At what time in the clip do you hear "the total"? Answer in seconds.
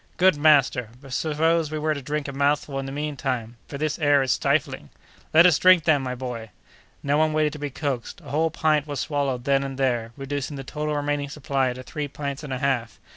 10.57-10.95